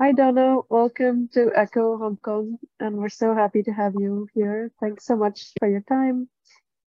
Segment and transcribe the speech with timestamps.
[0.00, 0.60] Hi, Dona.
[0.70, 4.70] Welcome to Echo Hong Kong, and we're so happy to have you here.
[4.78, 6.28] Thanks so much for your time.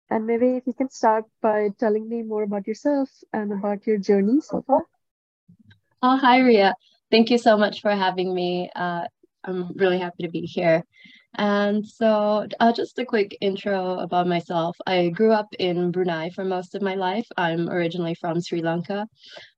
[0.10, 3.98] And maybe if you can start by telling me more about yourself and about your
[3.98, 4.84] journey so far.
[6.04, 6.76] Oh, hi, Riya.
[7.10, 8.70] Thank you so much for having me.
[8.76, 9.08] Uh,
[9.46, 10.84] I'm really happy to be here.
[11.38, 14.76] And so, uh, just a quick intro about myself.
[14.88, 17.28] I grew up in Brunei for most of my life.
[17.38, 19.08] I'm originally from Sri Lanka.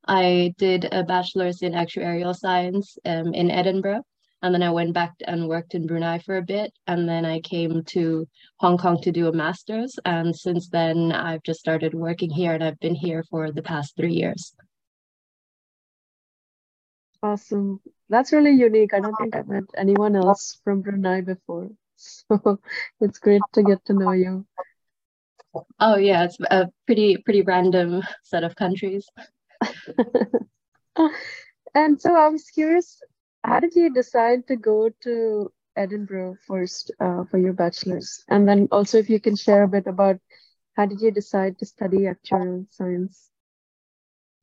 [0.05, 4.03] I did a bachelor's in actuarial science um, in Edinburgh.
[4.41, 6.73] And then I went back and worked in Brunei for a bit.
[6.87, 9.97] And then I came to Hong Kong to do a master's.
[10.03, 13.95] And since then, I've just started working here and I've been here for the past
[13.95, 14.53] three years.
[17.21, 17.81] Awesome.
[18.09, 18.93] That's really unique.
[18.93, 21.69] I don't think I've met anyone else from Brunei before.
[22.01, 22.59] So
[23.01, 24.45] it's great to get to know you.
[25.79, 29.05] Oh yeah, it's a pretty pretty random set of countries.
[31.75, 33.01] And so I was curious,
[33.43, 38.23] how did you decide to go to Edinburgh first uh, for your bachelor's?
[38.27, 40.17] And then also if you can share a bit about
[40.75, 43.29] how did you decide to study actuarial science?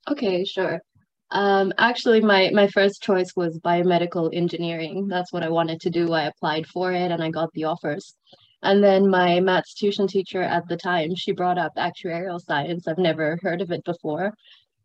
[0.09, 0.81] Okay, sure.
[1.30, 5.08] Um, actually, my my first choice was biomedical engineering.
[5.08, 6.12] That's what I wanted to do.
[6.12, 8.14] I applied for it and I got the offers.
[8.62, 12.88] And then my maths tuition teacher at the time, she brought up actuarial science.
[12.88, 14.34] I've never heard of it before.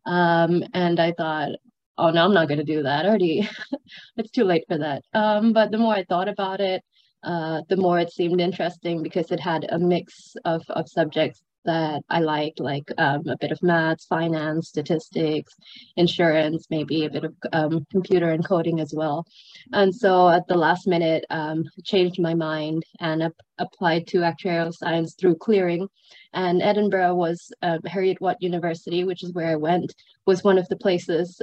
[0.06, 1.52] Um, and I thought,
[1.98, 3.06] oh no, I'm not going to do that.
[3.06, 3.48] Already,
[4.16, 5.02] it's too late for that.
[5.14, 6.82] Um, but the more I thought about it,
[7.22, 12.02] uh, the more it seemed interesting because it had a mix of, of subjects that
[12.08, 15.54] I liked, like um, a bit of maths, finance, statistics,
[15.96, 19.26] insurance, maybe a bit of um, computer and coding as well.
[19.72, 24.72] And so at the last minute, um, changed my mind and ap- applied to actuarial
[24.72, 25.88] science through clearing.
[26.32, 29.94] And Edinburgh was uh, Heriot-Watt University, which is where I went,
[30.26, 31.40] was one of the places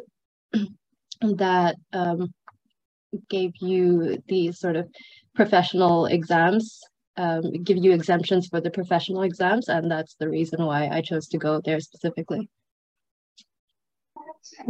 [1.22, 2.34] that um,
[3.30, 4.88] gave you these sort of
[5.36, 6.82] professional exams
[7.20, 11.28] um, give you exemptions for the professional exams, and that's the reason why I chose
[11.30, 12.50] to go there specifically.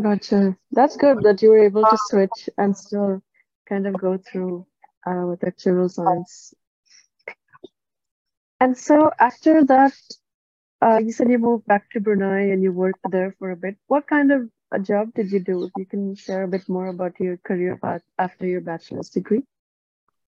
[0.01, 0.57] Gotcha.
[0.71, 3.21] That's good that you were able to switch and still
[3.67, 4.65] kind of go through
[5.05, 6.53] uh, with actuarial science.
[8.59, 9.93] And so after that,
[10.81, 13.77] uh, you said you moved back to Brunei and you worked there for a bit.
[13.87, 15.65] What kind of a job did you do?
[15.65, 19.43] If you can share a bit more about your career path after your bachelor's degree.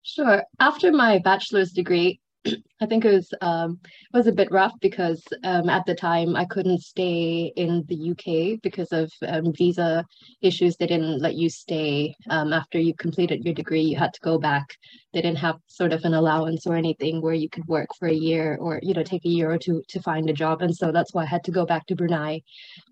[0.04, 0.44] Sure.
[0.60, 2.20] After my bachelor's degree,
[2.82, 6.36] I think it was um, it was a bit rough because um, at the time
[6.36, 10.04] I couldn't stay in the UK because of um, visa
[10.42, 10.76] issues.
[10.76, 13.82] They didn't let you stay um, after you completed your degree.
[13.82, 14.66] You had to go back.
[15.14, 18.14] They didn't have sort of an allowance or anything where you could work for a
[18.14, 20.64] year or you know take a year or two to find a job.
[20.64, 22.42] And so that's why I had to go back to Brunei,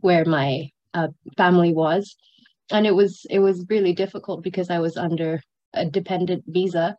[0.02, 2.16] where my uh, family was,
[2.72, 5.42] and it was it was really difficult because I was under
[5.74, 6.96] a dependent visa.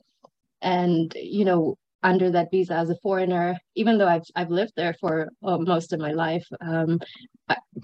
[0.62, 4.94] And you know under that visa as a foreigner even though i've, I've lived there
[5.00, 6.98] for uh, most of my life um,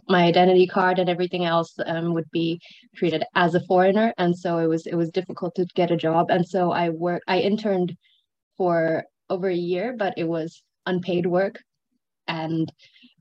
[0.09, 2.61] my identity card and everything else um, would be
[2.97, 4.13] treated as a foreigner.
[4.19, 6.31] And so it was it was difficult to get a job.
[6.31, 7.97] And so i worked i interned
[8.57, 11.61] for over a year but it was unpaid work.
[12.29, 12.73] And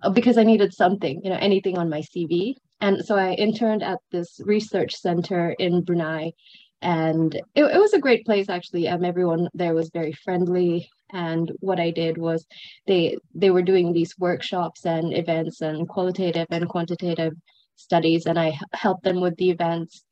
[0.04, 3.84] uh, because i needed something you know anything on my cv and so i interned
[3.84, 6.32] at this research center in brunei
[6.82, 8.88] and it, it was a great place actually.
[8.88, 10.90] Um, everyone there was very friendly.
[11.14, 12.46] And what i did was
[12.88, 17.34] they they were doing these workshops and events and qualitative and quantitative
[17.76, 18.26] studies.
[18.26, 20.04] And i helped them with the events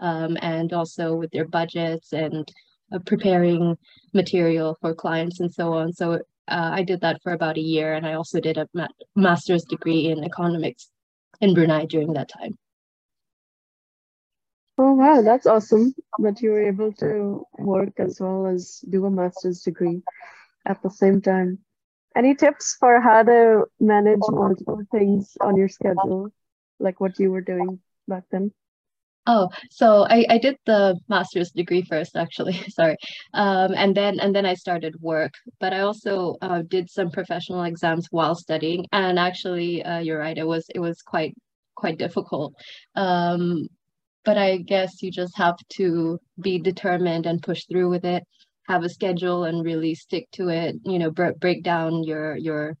[0.00, 2.50] um, and also with their budgets and
[2.92, 3.76] uh, preparing
[4.14, 5.92] material for clients and so on.
[5.92, 6.14] So
[6.48, 7.94] uh, i did that for about a year.
[7.94, 10.90] And i also did a ma- master's degree in economics
[11.40, 12.58] in brunei during that time
[14.80, 19.10] Oh, wow, that's awesome that you were able to work as well as do a
[19.10, 20.02] master's degree
[20.66, 21.58] at the same time.
[22.16, 26.30] Any tips for how to manage multiple things on your schedule,
[26.78, 28.52] like what you were doing back then?
[29.26, 32.52] Oh, so I, I did the master's degree first, actually.
[32.70, 32.96] Sorry,
[33.34, 35.32] um, and then and then I started work.
[35.60, 38.86] But I also uh, did some professional exams while studying.
[38.92, 40.38] And actually, uh, you're right.
[40.38, 41.34] It was it was quite
[41.74, 42.54] quite difficult.
[42.94, 43.68] Um,
[44.24, 48.24] but I guess you just have to be determined and push through with it.
[48.66, 50.76] Have a schedule and really stick to it.
[50.84, 52.76] You know, break break down your your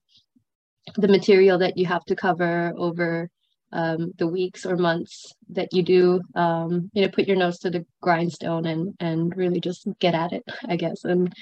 [0.96, 3.30] the material that you have to cover over
[3.72, 6.20] um, the weeks or months that you do.
[6.34, 10.32] Um, you know, put your nose to the grindstone and and really just get at
[10.32, 10.44] it.
[10.68, 11.32] I guess, and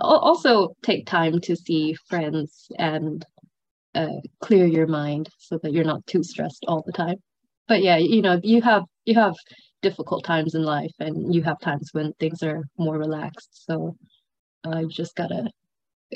[0.00, 3.24] also take time to see friends and
[3.94, 7.22] uh, clear your mind so that you're not too stressed all the time
[7.68, 9.34] but yeah you know you have you have
[9.84, 13.50] difficult times in life and you have times when things are more relaxed.
[13.66, 13.94] So
[14.64, 15.50] uh, just gotta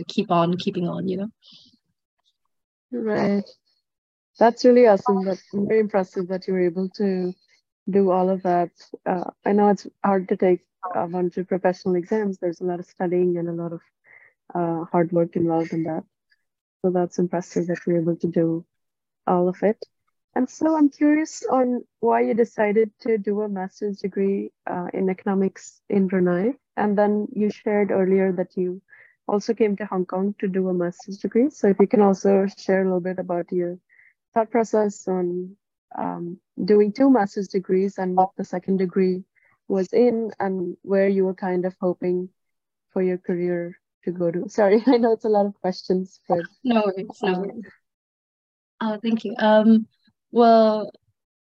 [0.08, 1.30] keep on keeping on you know?
[2.90, 3.44] Right.
[4.38, 7.34] That's really awesome that's very impressive that you were able to
[7.90, 8.70] do all of that.
[9.04, 10.60] Uh, i know it's hard to take
[10.94, 12.38] a bunch of professional exams.
[12.38, 13.82] There's a lot of studying and a lot of
[14.54, 16.04] uh, hard work involved in that.
[16.80, 18.64] So that's impressive that you're able to do
[19.26, 19.84] all of it
[20.34, 25.08] and so I'm curious on why you decided to do a master's degree uh, in
[25.10, 26.52] economics in Brunei.
[26.76, 28.80] And then you shared earlier that you
[29.26, 31.50] also came to Hong Kong to do a master's degree.
[31.50, 33.78] So if you can also share a little bit about your
[34.32, 35.56] thought process on
[35.96, 39.24] um, doing two master's degrees and what the second degree
[39.66, 42.28] was in and where you were kind of hoping
[42.92, 44.48] for your career to go to.
[44.48, 47.64] Sorry, I know it's a lot of questions, but no it's no worries.
[48.80, 49.34] Oh, thank you.
[49.38, 49.86] Um,
[50.30, 50.90] well,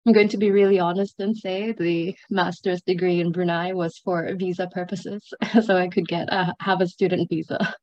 [0.06, 4.34] I'm going to be really honest and say the master's degree in Brunei was for
[4.36, 7.76] visa purposes, so I could get a, have a student visa,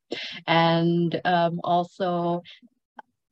[0.47, 2.41] and um, also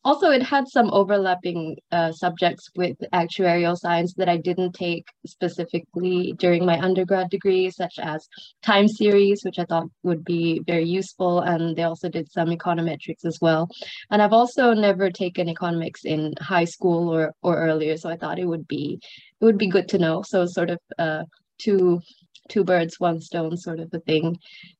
[0.06, 6.34] also it had some overlapping uh, subjects with actuarial science that I didn't take specifically
[6.38, 8.28] during my undergrad degree, such as
[8.62, 11.40] time series, which I thought would be very useful.
[11.40, 13.70] And they also did some econometrics as well.
[14.12, 17.98] And I've also never taken economics in high school or, or earlier.
[17.98, 19.00] So I thought it would be
[19.42, 20.22] it would be good to know.
[20.24, 21.24] So sort of uh,
[21.58, 22.02] two
[22.50, 24.38] two birds, one stone sort of a thing.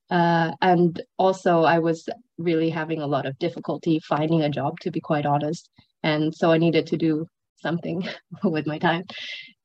[0.10, 2.08] Uh, and also, I was
[2.38, 5.70] really having a lot of difficulty finding a job, to be quite honest.
[6.04, 7.28] And so I needed to do
[7.62, 8.08] something
[8.44, 9.04] with my time.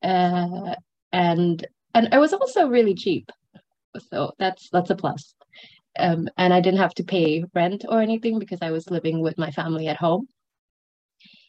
[0.03, 0.75] Uh,
[1.13, 3.31] and and it was also really cheap,
[4.11, 5.35] so that's that's a plus.
[5.99, 9.37] Um, and I didn't have to pay rent or anything because I was living with
[9.37, 10.29] my family at home.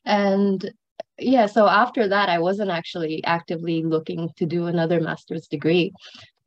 [0.06, 0.72] And
[1.20, 5.94] yeah, so after that, I wasn't actually actively looking to do another master's degree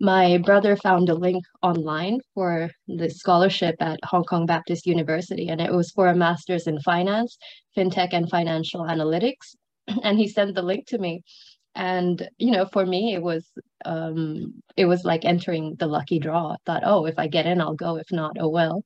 [0.02, 5.60] my brother found a link online for the scholarship at Hong Kong Baptist University, and
[5.60, 7.38] it was for a master's in finance,
[7.76, 9.54] fintech, and financial analytics.
[10.02, 11.22] And he sent the link to me.
[11.76, 13.49] And you know, for me, it was
[13.84, 16.52] um, it was like entering the lucky draw.
[16.52, 17.96] I thought, oh, if I get in, I'll go.
[17.96, 18.84] If not, oh well.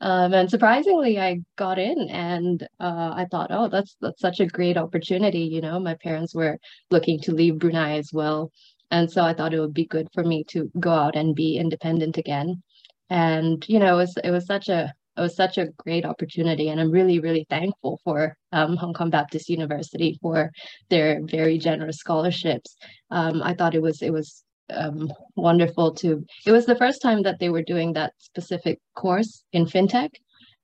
[0.00, 4.46] Um, and surprisingly, I got in, and uh, I thought, oh, that's that's such a
[4.46, 5.44] great opportunity.
[5.54, 6.58] You know, my parents were
[6.90, 8.50] looking to leave Brunei as well,
[8.90, 11.56] and so I thought it would be good for me to go out and be
[11.58, 12.62] independent again.
[13.10, 16.68] And you know, it was it was such a it was such a great opportunity,
[16.68, 20.50] and I'm really really thankful for um, Hong Kong Baptist University for
[20.90, 22.76] their very generous scholarships.
[23.10, 26.24] Um, I thought it was it was um, wonderful to.
[26.44, 30.10] It was the first time that they were doing that specific course in fintech.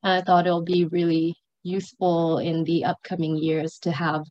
[0.03, 4.23] And I thought it'll be really useful in the upcoming years to have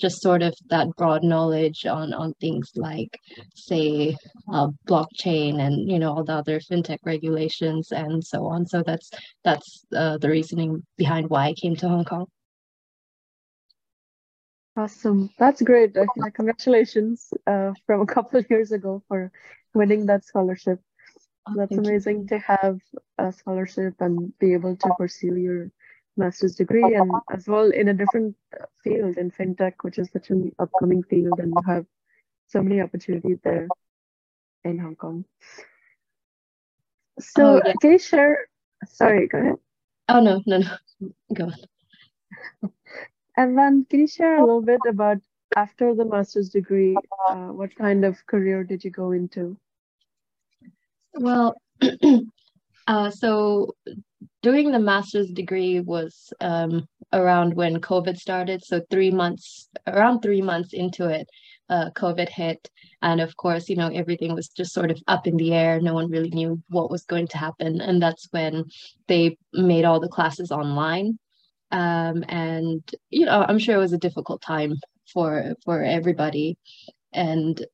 [0.00, 3.18] just sort of that broad knowledge on on things like
[3.54, 4.16] say
[4.52, 8.66] uh, blockchain and you know all the other fintech regulations and so on.
[8.66, 9.10] So that's
[9.44, 12.26] that's uh, the reasoning behind why i came to hong kong.
[14.76, 15.30] Awesome.
[15.38, 15.96] That's great.
[15.96, 19.32] Uh, congratulations uh, from a couple of years ago for
[19.74, 20.80] winning that scholarship.
[21.48, 22.28] Oh, that's amazing you.
[22.28, 22.78] to have
[23.18, 25.72] a scholarship and be able to pursue your
[26.18, 28.36] master's degree and as well in a different
[28.82, 31.86] field in fintech, which is such an upcoming field, and you have
[32.48, 33.68] so many opportunities there
[34.64, 35.24] in Hong Kong.
[37.20, 37.72] So, oh, yeah.
[37.80, 38.48] can you share?
[38.86, 39.54] Sorry, go ahead.
[40.08, 42.72] Oh no, no, no, go on.
[43.36, 45.18] And then, can you share a little bit about
[45.56, 46.96] after the master's degree,
[47.28, 49.56] uh, what kind of career did you go into?
[51.14, 51.56] Well,
[52.86, 53.74] uh, so
[54.42, 58.64] doing the master's degree was um, around when COVID started.
[58.64, 61.28] So three months, around three months into it,
[61.68, 62.68] uh, COVID hit.
[63.02, 65.80] And of course, you know, everything was just sort of up in the air.
[65.80, 67.80] No one really knew what was going to happen.
[67.80, 68.64] And that's when
[69.06, 71.18] they made all the classes online.
[71.70, 74.74] Um, and, you know, I'm sure it was a difficult time
[75.12, 76.56] for for everybody.
[77.12, 77.64] And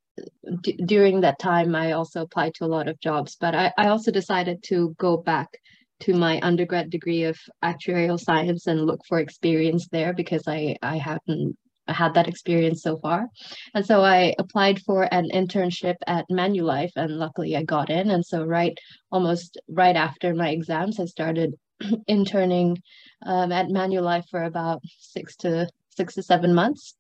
[0.63, 3.89] d- during that time, I also applied to a lot of jobs, but I, I
[3.89, 5.59] also decided to go back
[6.01, 10.99] to my undergrad degree of actuarial science and look for experience there because I, I
[10.99, 11.57] hadn't
[11.89, 13.29] had that experience so far.
[13.75, 18.11] And so I applied for an internship at Manulife and luckily I got in.
[18.11, 18.77] And so right
[19.11, 21.55] almost right after my exams, I started
[22.07, 22.79] interning
[23.27, 26.97] um, at Manulife for about six to six to seven months.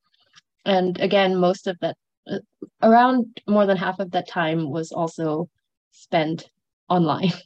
[0.65, 1.97] And again, most of that
[2.31, 2.39] uh,
[2.83, 5.49] around more than half of that time was also
[5.93, 6.49] spent
[6.89, 7.33] online.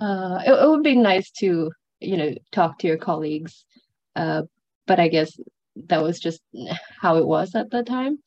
[0.00, 3.64] Uh, it, it would be nice to, you know, talk to your colleagues,
[4.16, 4.42] uh,
[4.86, 5.38] but I guess
[5.88, 6.40] that was just
[7.00, 8.18] how it was at the time.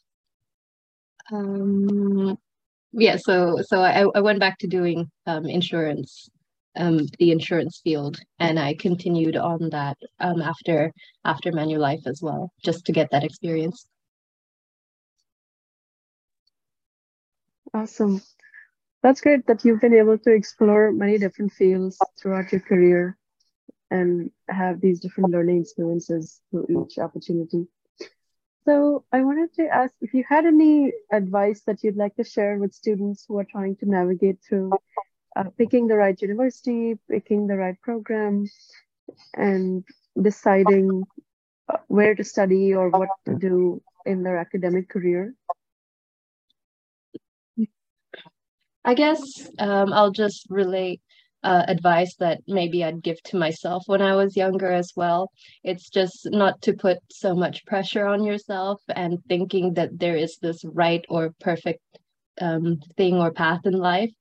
[1.32, 2.38] Um,
[2.92, 6.30] yeah, so so I, I went back to doing um, insurance,
[6.76, 10.94] um, the insurance field, and I continued on that um, after
[11.26, 13.88] after Manulife as well, just to get that experience.
[17.74, 18.22] Awesome.
[19.04, 23.18] That's great that you've been able to explore many different fields throughout your career
[23.92, 27.68] and have these different learning experiences through each opportunity.
[28.66, 32.58] So I wanted to ask if you had any advice that you'd like to share
[32.58, 34.72] with students who are trying to navigate through
[35.36, 38.50] uh, picking the right university, picking the right program,
[39.34, 39.84] and
[40.20, 41.04] deciding
[41.88, 45.36] where to study or what to do in their academic career.
[48.86, 49.20] I guess
[49.60, 51.02] um, I'll just relate
[51.44, 55.32] uh, advice that maybe I'd give to myself when I was younger as well.
[55.64, 60.38] It's just not to put so much pressure on yourself and thinking that there is
[60.42, 61.82] this right or perfect
[62.42, 64.12] um, thing or path in life.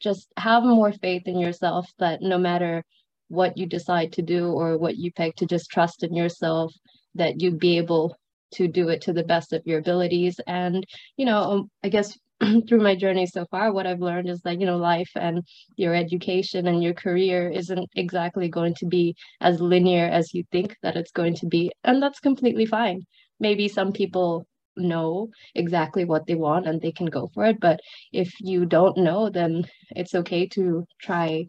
[0.00, 2.84] Just have more faith in yourself that no matter
[3.28, 6.72] what you decide to do or what you pick, to just trust in yourself
[7.14, 8.16] that you'd be able
[8.52, 10.40] to do it to the best of your abilities.
[10.46, 10.84] And,
[11.16, 12.16] you know, um, I guess
[12.68, 15.42] through my journey so far, what I've learned is that, you know, life and
[15.76, 20.76] your education and your career isn't exactly going to be as linear as you think
[20.82, 21.70] that it's going to be.
[21.84, 23.02] And that's completely fine.
[23.40, 24.46] Maybe some people
[24.76, 27.60] know exactly what they want and they can go for it.
[27.60, 27.80] But
[28.12, 31.46] if you don't know, then it's okay to try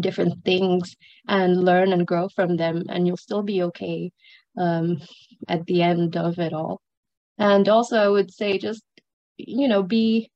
[0.00, 0.94] different things
[1.26, 4.10] and learn and grow from them, and you'll still be okay
[4.58, 4.98] um,
[5.48, 6.80] at the end of it all.
[7.38, 8.82] And also, I would say just
[9.38, 10.30] you know, be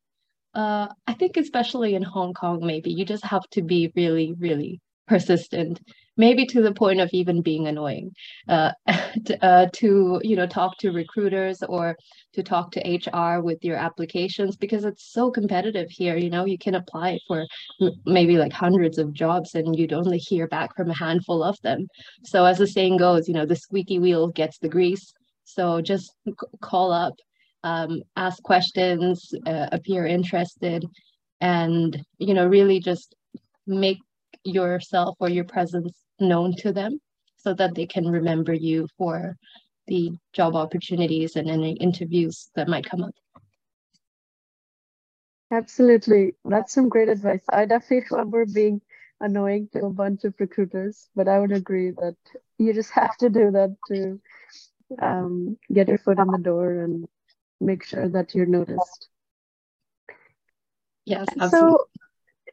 [0.55, 4.81] uh, I think especially in Hong Kong, maybe you just have to be really, really
[5.09, 5.81] persistent,
[6.17, 8.11] maybe to the point of even being annoying,
[8.49, 8.73] uh,
[9.27, 11.97] to, uh, to you know talk to recruiters or
[12.35, 16.17] to talk to HR with your applications because it's so competitive here.
[16.17, 17.47] You know, you can apply for
[18.05, 21.87] maybe like hundreds of jobs and you'd only hear back from a handful of them.
[22.25, 25.13] So as the saying goes, you know, the squeaky wheel gets the grease.
[25.45, 26.13] So just
[26.61, 27.15] call up
[27.65, 30.85] um, ask questions, uh, appear interested,
[31.41, 33.15] and you know really just
[33.67, 33.99] make
[34.45, 36.99] yourself or your presence known to them
[37.37, 39.37] so that they can remember you for
[39.87, 43.15] the job opportunities and any interviews that might come up.
[45.51, 46.35] Absolutely.
[46.45, 47.45] That's some great advice.
[47.49, 48.81] I definitely remember being
[49.21, 52.17] annoying to a bunch of recruiters, but I would agree that
[52.59, 54.21] you just have to do that to
[55.01, 57.07] um, get your foot in the door and
[57.63, 59.09] make sure that you're noticed.
[61.05, 61.51] Yes, absolutely.
[61.59, 61.89] So,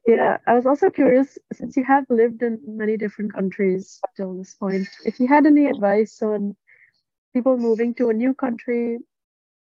[0.07, 4.55] yeah, I was also curious since you have lived in many different countries till this
[4.55, 6.55] point, if you had any advice on
[7.33, 8.99] people moving to a new country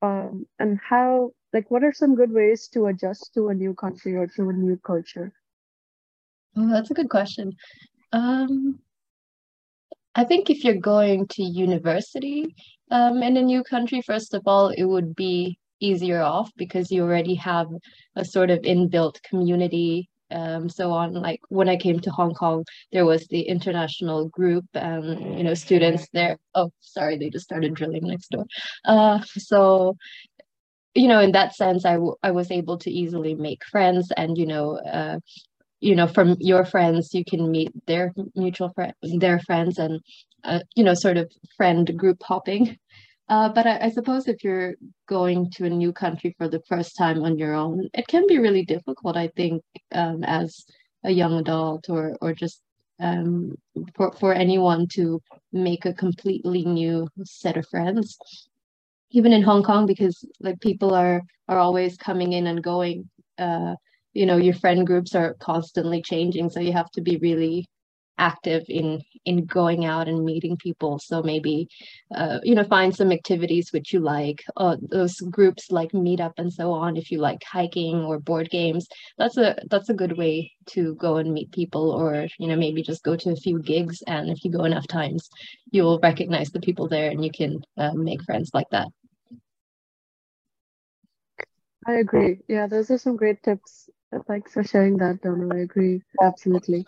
[0.02, 4.16] um, and how, like, what are some good ways to adjust to a new country
[4.16, 5.32] or to a new culture?
[6.56, 7.56] Oh, that's a good question.
[8.12, 8.80] Um,
[10.18, 12.52] I think if you're going to university,
[12.90, 17.02] um, in a new country, first of all, it would be easier off because you
[17.04, 17.68] already have
[18.16, 21.14] a sort of inbuilt community um, so on.
[21.14, 25.04] Like when i came to hong kong there was the international group um,
[25.38, 26.36] you know students there.
[26.52, 28.44] Oh sorry they just started drilling next door.
[28.84, 29.96] Uh, so
[30.94, 34.46] you know in that sense I, I was able to easily make friends and you
[34.46, 35.20] know uh,
[35.80, 40.00] you know from your friends you can meet their mutual friend their friends and
[40.44, 42.78] uh, you know sort of friend group hopping.
[43.30, 44.74] Uh, but I, I, suppose if you're
[45.06, 48.38] going to a new country for the first time on your own it can be
[48.38, 50.64] really difficult i think um, as
[51.04, 52.62] a young adult or or just
[53.00, 53.54] um,
[53.94, 55.20] for, for anyone to
[55.52, 58.18] make a completely new set of friends.
[59.10, 63.08] Even in hong kong because like people are are always coming in and going
[63.38, 63.74] uh,
[64.14, 67.66] you know your friend groups are constantly changing so you have to be really
[68.18, 71.68] active in in going out and meeting people so maybe
[72.14, 76.52] uh, you know find some activities which you like uh, those groups like meetup and
[76.52, 78.86] so on if you like hiking or board games
[79.18, 82.82] that's a that's a good way to go and meet people or you know maybe
[82.82, 85.28] just go to a few gigs and if you go enough times
[85.70, 88.88] you'll recognize the people there and you can uh, make friends like that
[91.86, 92.40] I agree.
[92.48, 93.88] Yeah, those are some great tips.
[94.26, 95.54] Thanks for sharing that, Dona.
[95.54, 96.02] I agree.
[96.20, 96.84] Absolutely.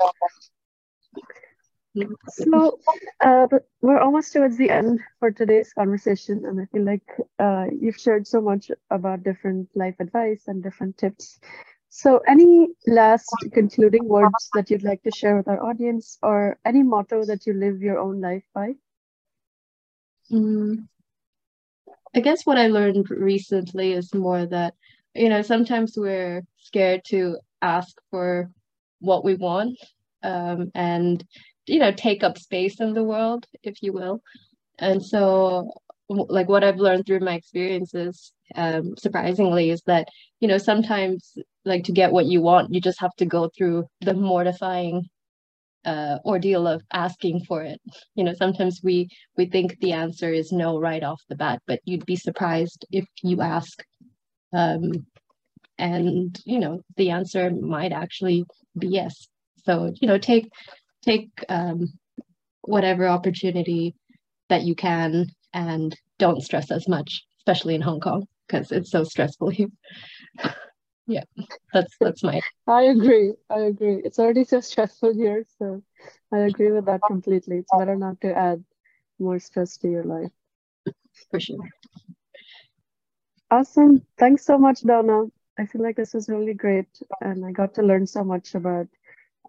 [2.28, 2.78] So
[3.20, 3.46] uh,
[3.80, 7.06] we're almost towards the end for today's conversation, and I feel like
[7.38, 11.40] uh, you've shared so much about different life advice and different tips.
[11.88, 16.82] So, any last concluding words that you'd like to share with our audience, or any
[16.82, 18.74] motto that you live your own life by?
[20.30, 20.86] Mm.
[22.14, 24.74] I guess what I learned recently is more that
[25.14, 28.50] you know, sometimes we're scared to ask for
[29.00, 29.78] what we want
[30.22, 31.24] um, and,
[31.66, 34.20] you know, take up space in the world, if you will.
[34.78, 35.70] And so,
[36.08, 40.08] like, what I've learned through my experiences, um, surprisingly, is that,
[40.40, 43.86] you know, sometimes, like, to get what you want, you just have to go through
[44.00, 45.08] the mortifying
[45.84, 47.80] uh, ordeal of asking for it.
[48.14, 51.80] You know, sometimes we we think the answer is no right off the bat, but
[51.84, 53.82] you'd be surprised if you ask
[54.52, 55.06] um,
[55.78, 58.44] and you know the answer might actually
[58.78, 59.28] be yes.
[59.64, 60.48] So you know take
[61.02, 61.92] take um,
[62.62, 63.94] whatever opportunity
[64.48, 69.04] that you can and don't stress as much especially in hong kong because it's so
[69.04, 69.68] stressful here.
[71.06, 71.24] Yeah
[71.72, 73.34] that's that's my i agree.
[73.50, 74.00] I agree.
[74.04, 75.82] It's already so stressful here so
[76.32, 77.58] i agree with that completely.
[77.58, 78.64] It's better not to add
[79.18, 80.32] more stress to your life.
[81.30, 81.58] For sure
[83.50, 84.02] Awesome.
[84.18, 85.24] Thanks so much, Dona.
[85.58, 86.86] I feel like this was really great,
[87.20, 88.86] and I got to learn so much about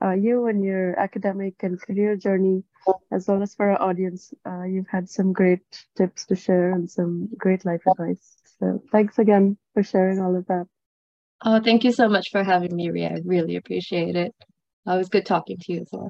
[0.03, 2.63] uh, you and your academic and career journey,
[3.11, 4.33] as well as for our audience.
[4.45, 5.61] Uh, you've had some great
[5.95, 8.37] tips to share and some great life advice.
[8.59, 10.65] So thanks again for sharing all of that.
[11.43, 13.09] Oh, thank you so much for having me, Riya.
[13.09, 14.33] I really appreciate it.
[14.85, 16.09] Was good talking to you as well.